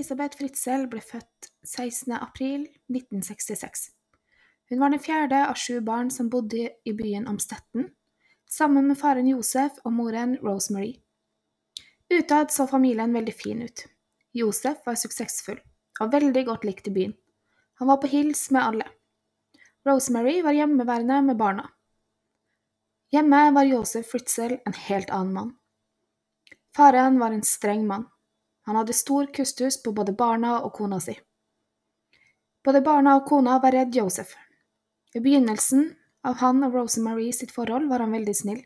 [0.00, 2.14] Elisabeth Fritzel ble født 16.
[2.16, 3.90] april 1966.
[4.70, 7.90] Hun var den fjerde av sju barn som bodde i byen Amstetten,
[8.48, 10.94] sammen med faren Josef og moren Rosemary.
[12.08, 13.82] Utad så familien veldig fin ut.
[14.32, 15.58] Josef var suksessfull
[16.00, 17.12] og veldig godt likt i byen.
[17.82, 18.86] Han var på hils med alle.
[19.84, 21.66] Rosemary var hjemmeværende med barna.
[23.12, 25.52] Hjemme var Josef Fritzel en helt annen mann.
[26.72, 28.08] Faren var en streng mann.
[28.66, 31.16] Han hadde stor kustus på både barna og kona si.
[32.64, 34.34] Både barna og kona var redd Josef.
[35.14, 35.88] I begynnelsen
[36.22, 38.60] av han og Rosemary sitt forhold var han veldig snill,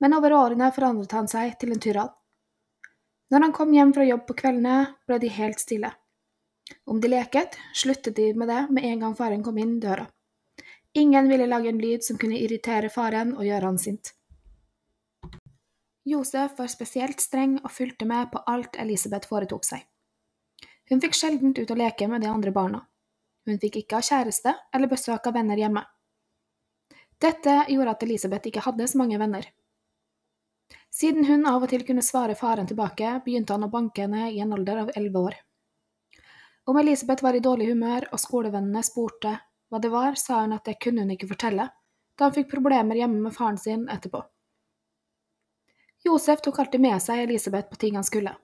[0.00, 2.14] men over årene forandret han seg til en tyrann.
[3.30, 4.76] Når han kom hjem fra jobb på kveldene,
[5.06, 5.90] ble de helt stille.
[6.86, 10.06] Om de leket, sluttet de med det med en gang faren kom inn døra.
[10.94, 14.15] Ingen ville lage en lyd som kunne irritere faren og gjøre han sint.
[16.06, 19.82] Josef var spesielt streng og fulgte med på alt Elisabeth foretok seg.
[20.86, 22.84] Hun fikk sjelden ut å leke med de andre barna.
[23.46, 25.82] Hun fikk ikke ha kjæreste eller besøk av venner hjemme.
[27.18, 29.48] Dette gjorde at Elisabeth ikke hadde så mange venner.
[30.94, 34.38] Siden hun av og til kunne svare faren tilbake, begynte han å banke henne i
[34.44, 35.36] en alder av elleve år.
[36.70, 39.34] Om Elisabeth var i dårlig humør og skolevennene spurte
[39.70, 41.66] hva det var, sa hun at det kunne hun ikke fortelle,
[42.14, 44.22] da hun fikk problemer hjemme med faren sin etterpå.
[46.06, 48.36] Josef tok alltid med seg Elisabeth på ting han skulle.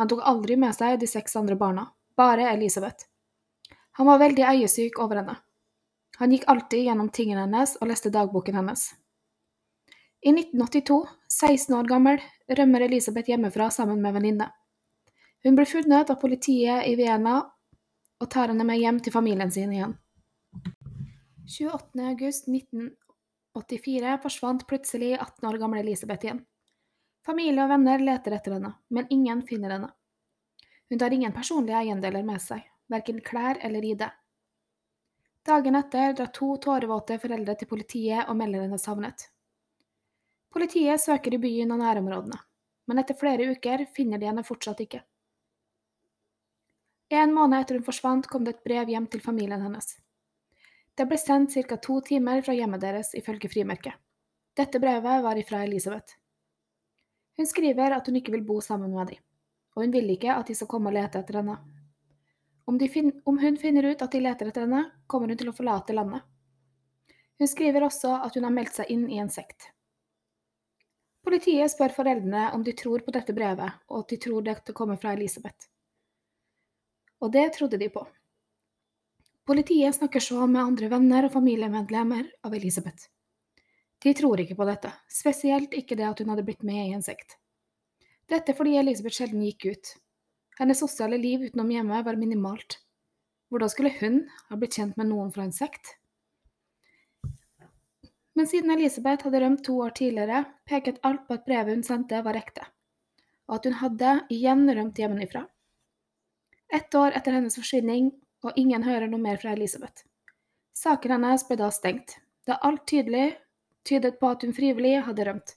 [0.00, 3.04] Han tok aldri med seg de seks andre barna, bare Elisabeth.
[4.00, 5.34] Han var veldig eiesyk over henne.
[6.16, 8.82] Han gikk alltid gjennom tingene hennes og leste dagboken hennes.
[10.24, 14.48] I 1982, 16 år gammel, rømmer Elisabeth hjemmefra sammen med venninne.
[15.44, 17.52] Hun blir funnet av politiet i Vienna
[18.20, 19.94] og tar henne med hjem til familien sin igjen.
[21.50, 26.44] 28.8.1984 forsvant plutselig 18 år gamle Elisabeth igjen.
[27.26, 29.90] Familie og venner leter etter henne, men ingen finner henne.
[30.90, 34.06] Hun tar ingen personlige eiendeler med seg, verken klær eller ID.
[35.46, 39.28] Dagen etter drar to tårevåte foreldre til politiet og melder henne savnet.
[40.50, 42.40] Politiet søker i byen og nærområdene,
[42.90, 45.04] men etter flere uker finner de henne fortsatt ikke.
[47.10, 49.96] En måned etter hun forsvant, kom det et brev hjem til familien hennes.
[50.94, 51.76] Det ble sendt ca.
[51.76, 53.94] to timer fra hjemmet deres, ifølge frimerket.
[54.56, 56.19] Dette brevet var ifra Elisabeth.
[57.40, 59.20] Hun skriver at hun ikke vil bo sammen med dem,
[59.72, 61.54] og hun vil ikke at de skal komme og lete etter henne.
[62.68, 62.76] Om,
[63.24, 66.26] om, hun finner ut at de leter etter henne, kommer hun til å forlate landet.
[67.40, 69.70] Hun skriver også at hun har meldt seg inn i en sekt.
[71.24, 75.00] Politiet spør foreldrene om de tror på dette brevet, og at de tror dette kommer
[75.00, 75.70] fra Elisabeth.
[77.24, 78.04] Og det trodde de på.
[79.48, 83.08] Politiet snakker så med andre venner og familiemedlemmer av Elisabeth.
[84.00, 87.04] De tror ikke på dette, spesielt ikke det at hun hadde blitt med i en
[87.04, 87.36] sekt.
[88.30, 89.90] Dette fordi Elisabeth sjelden gikk ut.
[90.60, 92.78] Hennes sosiale liv utenom hjemmet var minimalt.
[93.50, 95.96] Hvordan skulle hun ha blitt kjent med noen fra en sekt?
[98.38, 102.22] Men siden Elisabeth hadde rømt to år tidligere, peket alt på at brevet hun sendte,
[102.24, 102.64] var ekte,
[103.50, 105.44] og at hun hadde igjen rømt hjemmefra.
[106.72, 108.12] Ett år etter hennes forsvinning,
[108.46, 110.06] og ingen hører noe mer fra Elisabeth.
[110.72, 113.34] Saken hennes ble da stengt, da alt tydelig
[113.86, 115.56] tydet på at hun frivillig hadde rømt.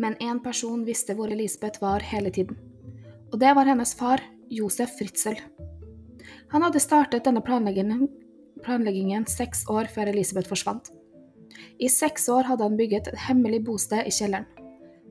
[0.00, 2.56] Men én person visste hvor Elisabeth var hele tiden,
[3.32, 5.36] og det var hennes far, Josef Fritzel.
[6.50, 8.08] Han hadde startet denne planleggingen,
[8.64, 10.88] planleggingen seks år før Elisabeth forsvant.
[11.78, 14.48] I seks år hadde han bygget et hemmelig bosted i kjelleren.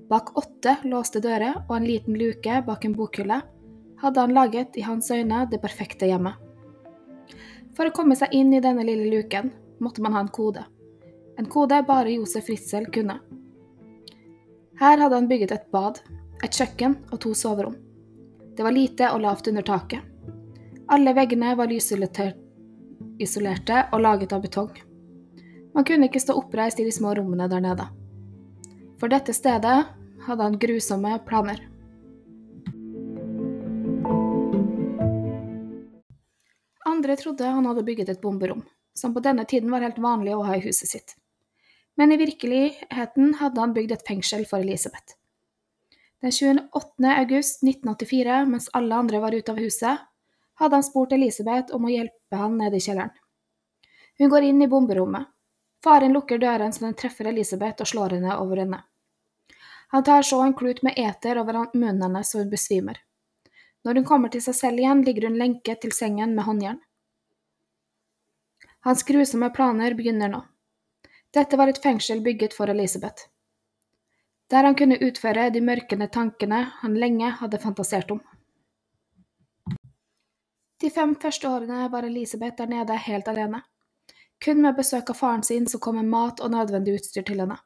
[0.09, 3.43] Bak åtte låste dører og en liten luke bak en bokhylle
[4.01, 6.48] hadde han laget i hans øyne det perfekte hjemmet.
[7.79, 10.65] For å komme seg inn i denne lille luken måtte man ha en kode.
[11.39, 13.15] En kode bare Josef Ritzel kunne.
[14.81, 16.01] Her hadde han bygget et bad,
[16.43, 17.77] et kjøkken og to soverom.
[18.51, 20.03] Det var lite og lavt under taket.
[20.91, 22.35] Alle veggene var lysisolerte
[23.93, 24.75] og laget av betong.
[25.71, 27.87] Man kunne ikke stå oppreist i de små rommene der nede.
[28.99, 29.87] For dette stedet
[30.27, 31.63] hadde han grusomme planer.
[37.09, 38.59] Andre trodde han hadde bygget et bomberom,
[38.93, 41.15] som på denne tiden var helt vanlig å ha i huset sitt.
[41.97, 45.15] Men i virkeligheten hadde han bygd et fengsel for Elisabeth.
[46.21, 47.07] Den 28.
[47.09, 50.03] august 1984, mens alle andre var ute av huset,
[50.61, 53.15] hadde han spurt Elisabeth om å hjelpe han nede i kjelleren.
[54.21, 55.31] Hun går inn i bomberommet.
[55.83, 58.83] Faren lukker døren så den treffer Elisabeth og slår henne over ende.
[59.95, 63.01] Han tar så en klut med eter over munnen hennes så hun besvimer.
[63.81, 66.79] Når hun kommer til seg selv igjen, ligger hun lenket til sengen med håndjern.
[68.85, 70.39] Hans grusomme planer begynner nå.
[71.35, 73.27] Dette var et fengsel bygget for Elisabeth.
[74.49, 78.21] der han kunne utføre de mørkende tankene han lenge hadde fantasert om.
[80.81, 83.61] De fem første årene var Elisabeth der nede helt alene.
[84.45, 87.59] Kun med besøk av faren sin som kom med mat og nødvendig utstyr til henne.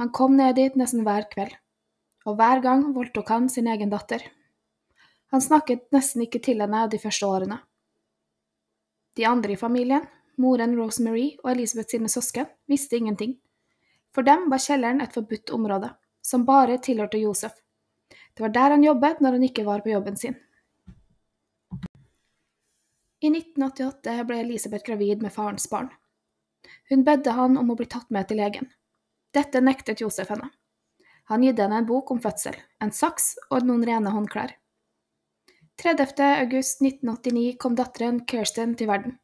[0.00, 1.52] Han kom ned dit nesten hver kveld,
[2.26, 4.24] og hver gang voldtok han sin egen datter.
[5.30, 7.60] Han snakket nesten ikke til henne de første årene.
[9.14, 10.06] De andre i familien,
[10.36, 13.36] moren Rosemary og Elisabeth sine søsken, visste ingenting.
[14.14, 17.54] For dem var kjelleren et forbudt område, som bare tilhørte Josef.
[18.34, 20.34] Det var der han jobbet når han ikke var på jobben sin.
[23.24, 25.88] I 1988 ble Elisabeth gravid med farens barn.
[26.90, 28.68] Hun bedde han om å bli tatt med til legen.
[29.34, 30.50] Dette nektet Josef henne.
[31.32, 34.52] Han gitt henne en bok om fødsel, en saks og noen rene håndklær.
[35.82, 36.22] 30.
[36.40, 39.16] august 1989 kom datteren Kirsten til verden.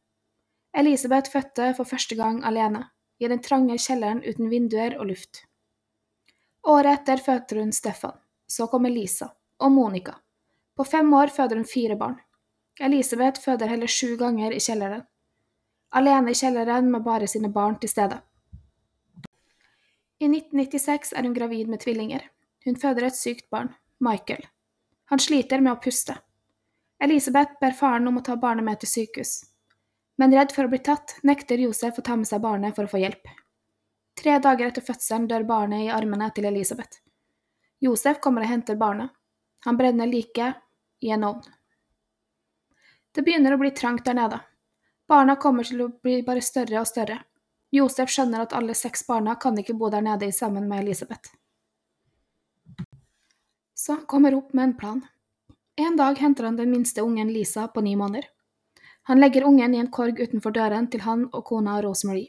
[0.77, 2.83] Elisabeth fødte for første gang alene,
[3.19, 5.43] i den trange kjelleren uten vinduer og luft.
[6.67, 8.17] Året etter fødte hun Stefan,
[8.47, 10.17] så kom Elisa og Monica.
[10.75, 12.19] På fem år føder hun fire barn.
[12.79, 15.05] Elisabeth føder heller sju ganger i kjelleren.
[15.91, 18.21] Alene i kjelleren med bare sine barn til stede.
[20.19, 22.27] I 1996 er hun gravid med tvillinger.
[22.65, 24.43] Hun føder et sykt barn, Michael.
[25.09, 26.19] Han sliter med å puste.
[27.01, 29.31] Elisabeth ber faren om å ta barnet med til sykehus.
[30.21, 32.91] Men redd for å bli tatt, nekter Josef å ta med seg barnet for å
[32.91, 33.29] få hjelp.
[34.21, 36.99] Tre dager etter fødselen dør barnet i armene til Elisabeth.
[37.81, 39.09] Josef kommer og henter barnet.
[39.65, 40.61] Han brenner liket
[41.01, 41.41] i en ovn.
[43.11, 44.37] Det begynner å bli trangt der nede.
[45.09, 47.17] Barna kommer til å bli bare større og større.
[47.73, 51.33] Josef skjønner at alle seks barna kan ikke bo der nede sammen med Elisabeth.
[53.73, 55.01] Så han kommer opp med en plan.
[55.75, 58.27] En dag henter han den minste ungen Lisa på ni måneder.
[59.03, 62.27] Han legger ungen i en korg utenfor døren til han og kona Rosemary.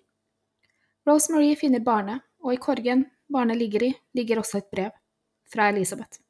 [1.06, 4.90] Rosemary finner barnet, og i korgen barnet ligger i, ligger også et brev
[5.52, 6.20] fra Elisabeth.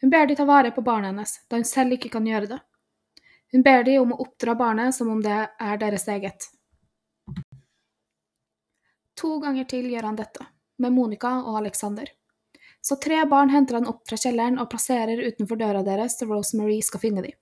[0.00, 2.60] Hun ber de ta vare på barnet hennes, da hun selv ikke kan gjøre det.
[3.52, 6.50] Hun ber de om å oppdra barnet som om det er deres eget.
[9.18, 10.46] To ganger til gjør han dette,
[10.78, 12.06] med Monica og Alexander.
[12.80, 16.78] Så tre barn henter han opp fra kjelleren og plasserer utenfor døra deres så Rosemary
[16.84, 17.36] skal finne dem.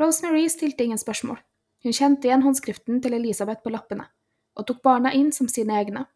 [0.00, 1.40] Rosemary stilte ingen spørsmål.
[1.84, 4.06] Hun kjente igjen håndskriften til Elisabeth på lappene,
[4.56, 6.06] og tok barna inn som sine egne.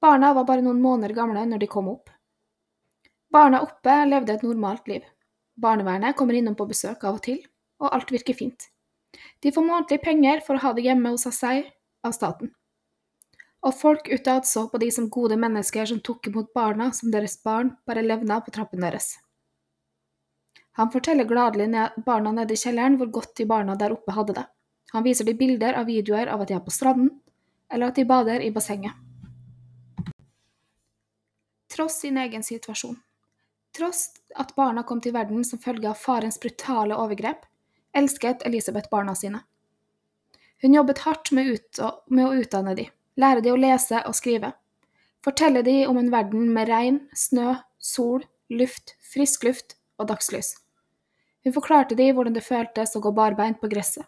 [0.00, 2.10] Barna var bare noen måneder gamle når de kom opp.
[3.32, 5.04] Barna oppe levde et normalt liv.
[5.56, 7.40] Barnevernet kommer innom på besøk av og til,
[7.80, 8.68] og alt virker fint.
[9.40, 11.68] De får månedlig penger for å ha det hjemme hos seg
[12.04, 12.52] av staten.
[13.66, 17.34] Og folk utad så på de som gode mennesker som tok imot barna som deres
[17.42, 19.16] barn bare levna på trappen deres.
[20.78, 24.44] Han forteller gladelig barna nede i kjelleren hvor godt de barna der oppe hadde det.
[24.92, 27.10] Han viser de bilder av videoer av at de er på stranden,
[27.72, 28.92] eller at de bader i bassenget.
[31.72, 33.00] Tross sin egen situasjon,
[33.76, 37.42] tross at barna kom til verden som følge av farens brutale overgrep,
[37.96, 39.42] elsket Elisabeth barna sine.
[40.62, 42.86] Hun jobbet hardt med, ut med å utdanne de,
[43.20, 44.52] lære de å lese og skrive,
[45.24, 50.54] fortelle de om en verden med regn, snø, sol, luft, frisk luft og dagslys.
[51.44, 54.06] Hun forklarte de hvordan det føltes å gå barbeint på gresset,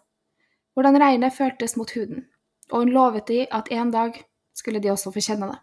[0.75, 2.27] hvordan regnet føltes mot huden,
[2.71, 4.21] og hun lovet de at en dag
[4.53, 5.59] skulle de også få kjenne det.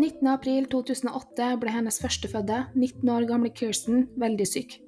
[0.00, 4.78] 19.4.2008 ble hennes førstefødte, 19 år gamle Kirsten, veldig syk.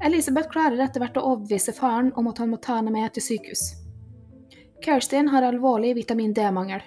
[0.00, 3.26] Elisabeth klarer etter hvert å overbevise faren om at han må ta henne med til
[3.26, 3.68] sykehus.
[4.82, 6.82] Kirstin har alvorlig vitamin D-mangel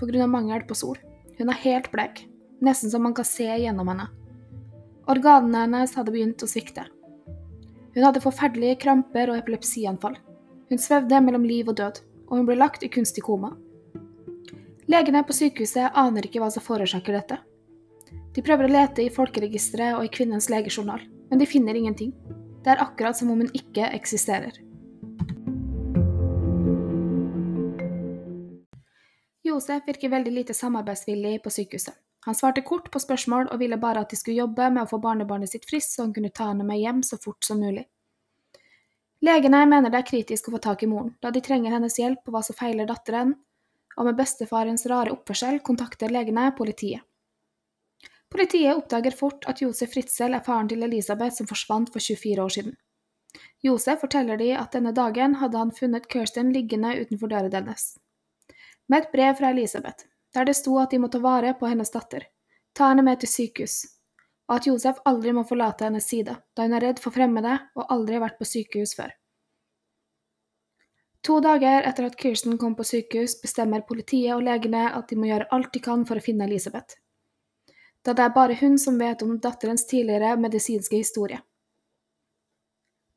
[0.00, 0.26] pga.
[0.26, 0.98] mangel på sol.
[1.38, 2.26] Hun er helt blek,
[2.60, 4.08] nesten som man kan se gjennom henne.
[5.08, 6.86] Organene hennes hadde begynt å svikte.
[7.94, 10.16] Hun hadde forferdelige kramper og epilepsianfall.
[10.70, 13.56] Hun svevde mellom liv og død, og hun ble lagt i kunstig koma.
[14.90, 17.38] Legene på sykehuset aner ikke hva som forårsaker dette.
[18.34, 22.12] De prøver å lete i folkeregisteret og i kvinnens legejournal, men de finner ingenting.
[22.64, 24.58] Det er akkurat som om hun ikke eksisterer.
[29.42, 31.94] Josef virker veldig lite samarbeidsvillig på sykehuset.
[32.26, 34.98] Han svarte kort på spørsmål og ville bare at de skulle jobbe med å få
[35.00, 37.86] barnebarnet sitt friskt, så han kunne ta henne med hjem så fort som mulig.
[39.24, 42.20] Legene mener det er kritisk å få tak i moren, da de trenger hennes hjelp
[42.24, 43.34] på hva som feiler datteren,
[43.96, 47.04] og med bestefarens rare oppførsel kontakter legene politiet.
[48.30, 52.54] Politiet oppdager fort at Josef Fritzel er faren til Elisabeth som forsvant for 24 år
[52.56, 52.76] siden.
[53.62, 57.96] Josef forteller de at denne dagen hadde han funnet Kirsten liggende utenfor døra deres.
[58.88, 61.90] Med et brev fra Elisabeth, der det sto at de må ta vare på hennes
[61.90, 62.28] datter,
[62.74, 63.76] ta henne med til sykehus,
[64.48, 67.90] og at Josef aldri må forlate hennes side, da hun er redd for fremmede og
[67.90, 69.12] aldri har vært på sykehus før.
[71.26, 75.28] To dager etter at Kirsten kom på sykehus, bestemmer politiet og legene at de må
[75.28, 76.96] gjøre alt de kan for å finne Elisabeth,
[78.04, 81.40] da det er bare hun som vet om datterens tidligere medisinske historie.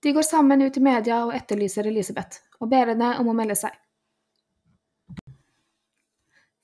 [0.04, 3.56] De går sammen ut i media og etterlyser Elisabeth, og ber henne om å melde
[3.56, 3.72] seg.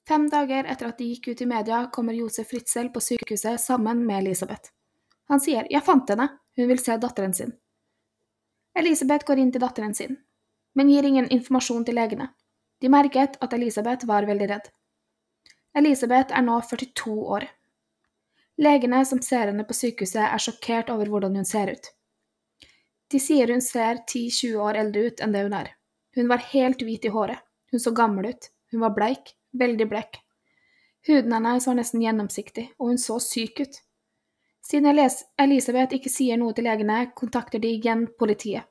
[0.09, 4.01] Fem dager etter at de gikk ut i media, kommer Josef Fritzel på sykehuset sammen
[4.05, 4.71] med Elisabeth.
[5.29, 7.53] Han sier 'Jeg fant henne, hun vil se datteren sin'.
[8.75, 10.17] Elisabeth går inn til datteren sin,
[10.75, 12.29] men gir ingen informasjon til legene.
[12.81, 14.69] De merket at Elisabeth var veldig redd.
[15.75, 17.47] Elisabeth er nå 42 år.
[18.59, 21.91] Legene som ser henne på sykehuset, er sjokkert over hvordan hun ser ut.
[23.09, 25.69] De sier hun ser 10-20 år eldre ut enn det hun er.
[26.17, 27.39] Hun var helt hvit i håret.
[27.71, 28.49] Hun så gammel ut.
[28.71, 30.19] Hun var bleik, veldig blek.
[31.07, 33.79] Huden hennes var nesten gjennomsiktig, og hun så syk ut.
[34.65, 34.91] Siden
[35.39, 38.67] Elisabeth ikke sier noe til legene, kontakter de igjen politiet.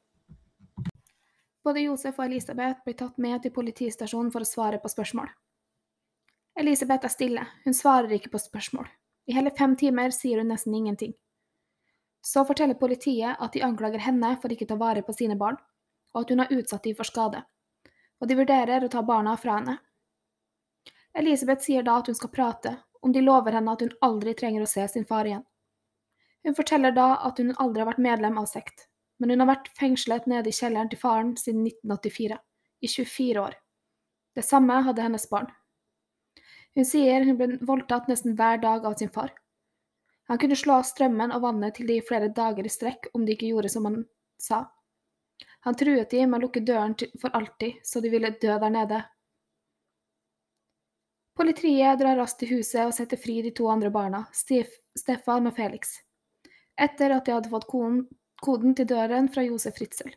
[1.64, 5.32] Både Josef og Elisabeth blir tatt med til politistasjonen for å svare på spørsmål.
[6.60, 8.86] Elisabeth er stille, hun svarer ikke på spørsmål.
[9.28, 11.12] I hele fem timer sier hun nesten ingenting.
[12.24, 15.58] Så forteller politiet at de anklager henne for ikke å ta vare på sine barn,
[16.14, 17.42] og at hun har utsatt dem for skade,
[18.18, 19.76] og de vurderer å ta barna fra henne.
[21.18, 24.64] Elisabeth sier da at hun skal prate, om de lover henne at hun aldri trenger
[24.64, 25.44] å se sin far igjen.
[26.46, 28.88] Hun forteller da at hun aldri har vært medlem av sekt,
[29.20, 32.38] men hun har vært fengslet nede i kjelleren til faren siden 1984,
[32.80, 33.56] i 24 år.
[34.38, 35.50] Det samme hadde hennes barn.
[36.76, 39.32] Hun sier hun ble voldtatt nesten hver dag av sin far.
[40.28, 43.24] Han kunne slå av strømmen og vannet til de i flere dager i strekk om
[43.24, 44.02] de ikke gjorde som han
[44.40, 44.66] sa.
[45.66, 49.00] Han truet de med å lukke døren for alltid, så de ville dø der nede,
[51.38, 55.92] Politiet drar raskt til huset og setter fri de to andre barna, Stefan og Felix,
[56.74, 60.10] etter at de hadde fått koden til døren fra Josef Fritzel.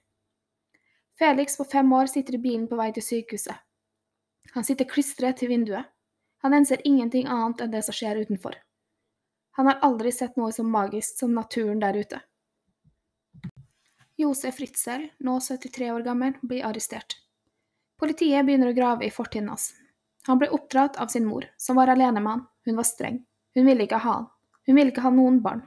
[1.21, 3.53] Felix på fem år sitter i bilen på vei til sykehuset.
[4.55, 5.90] Han sitter klistret til vinduet.
[6.41, 8.55] Han enser ingenting annet enn det som skjer utenfor.
[9.57, 12.21] Han har aldri sett noe så magisk som naturen der ute.
[14.17, 17.17] Josef Fritzel, nå 73 år gammel, blir arrestert.
[18.01, 19.71] Politiet begynner å grave i fortiden hans.
[20.29, 22.47] Han ble oppdratt av sin mor, som var alene med han.
[22.65, 23.21] Hun var streng.
[23.55, 24.27] Hun ville ikke ha han.
[24.67, 25.63] Hun ville ikke ha noen barn.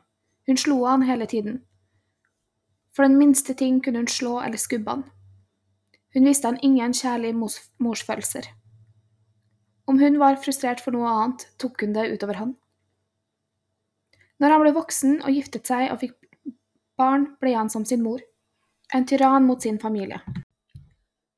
[0.46, 1.62] Hun slo han hele tiden.
[2.94, 5.06] For den minste ting kunne hun slå eller skubbe han.
[6.14, 8.46] Hun viste han ingen kjærlige mors morsfølelser.
[9.84, 12.54] Om hun var frustrert for noe annet, tok hun det utover han.
[14.40, 16.16] Når han ble voksen og giftet seg og fikk
[16.98, 18.22] barn, ble han som sin mor.
[18.94, 20.20] En tyrann mot sin familie.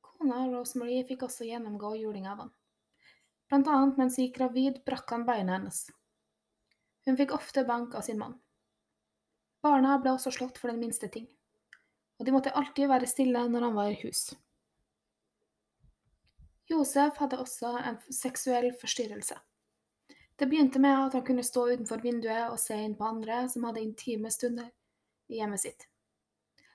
[0.02, 2.54] Kona Rosemary fikk også gjennomgå juling av han.
[3.50, 5.84] Blant annet mens hun gikk gravid, brakk han beina hennes.
[7.06, 8.34] Hun fikk ofte bank av sin mann.
[9.62, 11.26] Barna ble også slått for den minste ting,
[12.18, 14.28] og de måtte alltid være stille når han var i hus.
[16.66, 19.36] Josef hadde også en seksuell forstyrrelse.
[20.36, 23.64] Det begynte med at han kunne stå utenfor vinduet og se inn på andre som
[23.68, 24.68] hadde intime stunder
[25.30, 25.86] i hjemmet sitt.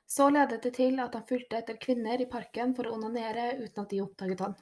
[0.07, 3.83] Så ledet det til at han fulgte etter kvinner i parken for å onanere uten
[3.83, 4.55] at de oppdaget han.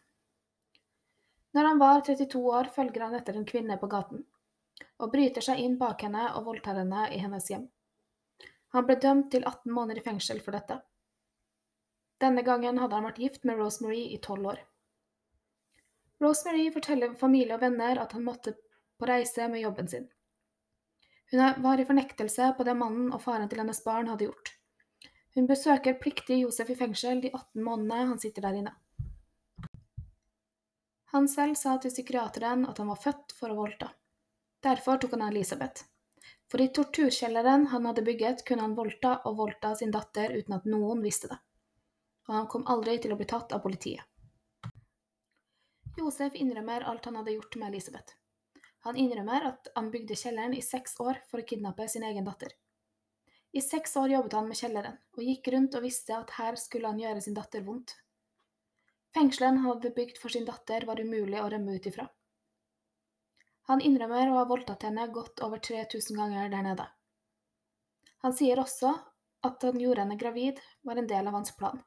[1.57, 4.25] Når han var 32 år, følger han etter en kvinne på gaten,
[5.01, 7.65] og bryter seg inn bak henne og voldtar henne i hennes hjem.
[8.75, 10.77] Han ble dømt til 18 måneder i fengsel for dette.
[12.21, 14.61] Denne gangen hadde han vært gift med Rosemary i tolv år.
[16.19, 18.55] Rosemary forteller familie og venner at han måtte
[18.99, 20.07] på reise med jobben sin.
[21.31, 24.55] Hun var i fornektelse på det mannen og faren til hennes barn hadde gjort.
[25.35, 28.73] Hun besøker pliktig Josef i fengsel de 18 månedene han sitter der inne.
[31.13, 33.93] Han selv sa til psykiateren at han var født for å voldta.
[34.65, 35.85] Derfor tok han Elisabeth.
[36.49, 40.67] For i torturkjelleren han hadde bygget, kunne han voldta og voldta sin datter uten at
[40.69, 41.37] noen visste det.
[42.27, 44.05] Og han kom aldri til å bli tatt av politiet.
[45.99, 48.17] Josef innrømmer alt han hadde gjort med Elisabeth.
[48.87, 52.55] Han innrømmer at han bygde kjelleren i seks år for å kidnappe sin egen datter.
[53.51, 56.87] I seks år jobbet han med kjelleren, og gikk rundt og visste at her skulle
[56.87, 57.95] han gjøre sin datter vondt,
[59.13, 62.05] Fengselet han hadde bygd for sin datter, var umulig å rømme ut ifra.
[63.69, 66.85] Han innrømmer å ha voldtatt henne godt over 3000 ganger der nede.
[68.25, 68.93] Han sier også
[69.47, 71.81] at han gjorde henne gravid, var en del av hans plan.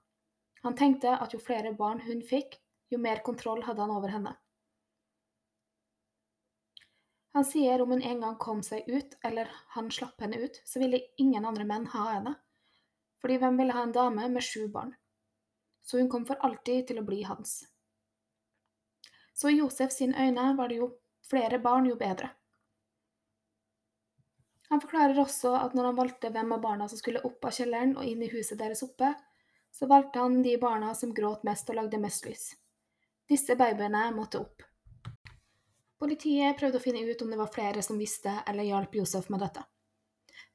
[0.63, 2.59] Han tenkte at jo flere barn hun fikk,
[2.93, 4.37] jo mer kontroll hadde han over henne.
[7.33, 10.83] Han sier om hun en gang kom seg ut, eller han slapp henne ut, så
[10.83, 12.35] ville ingen andre menn ha henne,
[13.25, 14.93] fordi hvem ville ha en dame med sju barn?
[15.83, 17.65] så hun kom for alltid til å bli hans.
[19.35, 20.93] Så i Josef sine øyne var det jo
[21.27, 22.31] flere barn, jo bedre.
[24.71, 27.97] Han forklarer også at når han valgte hvem av barna som skulle opp av kjelleren
[27.97, 29.11] og inn i huset deres oppe,
[29.73, 32.47] så valgte han de barna som gråt mest og lagde mest lys.
[33.33, 34.63] Disse babyene måtte opp.
[35.99, 39.41] Politiet prøvde å finne ut om det var flere som visste eller hjalp Josef med
[39.41, 39.63] dette.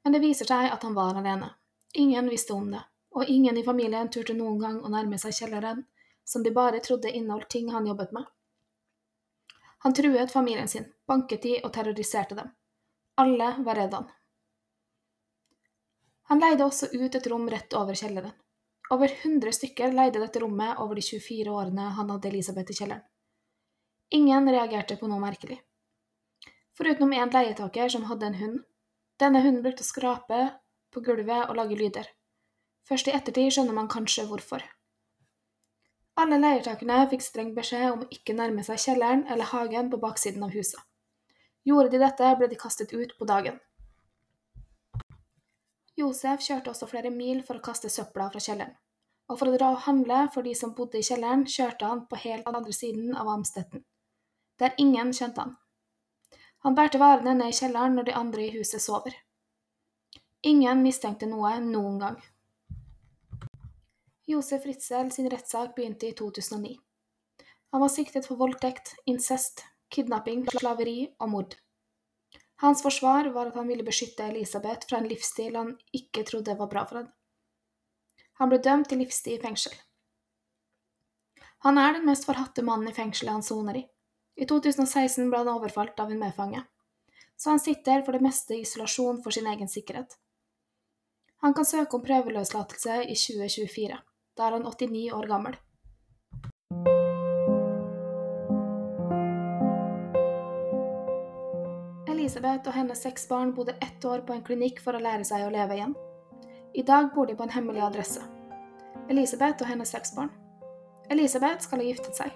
[0.03, 1.49] Men det viser seg at han var alene.
[1.97, 2.83] Ingen visste om det,
[3.17, 5.81] og ingen i familien turte noen gang å nærme seg kjelleren,
[6.21, 8.29] som de bare trodde inneholdt ting han jobbet med.
[9.87, 12.53] Han truet familien sin, banket de og terroriserte dem.
[13.17, 14.11] Alle var redd han.
[16.29, 18.37] Han leide også ut et rom rett over kjelleren.
[18.89, 23.03] Over 100 stykker leide dette rommet over de 24 årene han hadde Elisabeth i kjelleren.
[24.15, 25.57] Ingen reagerte på noe merkelig.
[26.77, 28.63] Foruten én leietaker som hadde en hund.
[29.19, 30.39] Denne hunden brukte å skrape
[30.93, 32.07] på gulvet og lage lyder.
[32.87, 34.63] Først i ettertid skjønner man kanskje hvorfor.
[36.17, 40.45] Alle leietakerne fikk streng beskjed om å ikke nærme seg kjelleren eller hagen på baksiden
[40.47, 40.79] av huset.
[41.67, 43.59] Gjorde de dette, ble de kastet ut på dagen.
[45.97, 48.75] Josef kjørte også flere mil for å kaste søpla fra kjelleren,
[49.31, 52.19] og for å dra og handle for de som bodde i kjelleren, kjørte han på
[52.21, 53.81] helt andre siden av Amstetten,
[54.61, 55.55] der ingen kjente han.
[56.65, 59.15] Han bærte varene ned i kjelleren når de andre i huset sover.
[60.45, 62.17] Ingen mistenkte noe noen gang.
[64.27, 66.75] Josef Ritzel sin rettssak begynte i 2009.
[67.73, 71.55] Han var siktet for voldtekt, incest, kidnapping, slaveri og mord.
[72.61, 76.71] Hans forsvar var at han ville beskytte Elisabeth fra en livsstil han ikke trodde var
[76.71, 77.13] bra for henne.
[78.41, 79.73] Han ble dømt til livstid i fengsel.
[81.65, 83.83] Han er den mest forhatte mannen i fengselet han soner i.
[84.37, 86.63] I 2016 ble han overfalt av en medfange,
[87.37, 90.17] så han sitter for det meste i isolasjon for sin egen sikkerhet.
[91.45, 93.97] Han kan søke om prøveløslatelse i 2024.
[94.37, 95.57] Da er han 89 år gammel.
[102.27, 105.45] Elisabeth og hennes seks barn bodde ett år på en klinikk for å lære seg
[105.45, 105.93] å leve igjen.
[106.75, 108.19] I dag bor de på en hemmelig adresse.
[109.07, 110.33] Elisabeth og hennes seks barn.
[111.07, 112.33] Elisabeth skal ha giftet seg.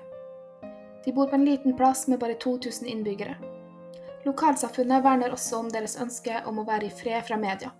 [1.04, 3.36] De bor på en liten plass med bare 2000 innbyggere.
[4.23, 7.73] Lokalsamfunnet verner også om deres ønske om å være i fred fra media.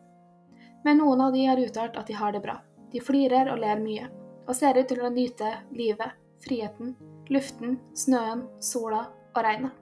[0.84, 2.58] Men noen av de har uttalt at de har det bra.
[2.92, 4.10] De flirer og ler mye,
[4.50, 6.12] og ser ut til å nyte livet,
[6.44, 6.92] friheten,
[7.32, 9.81] luften, snøen, sola og regnet.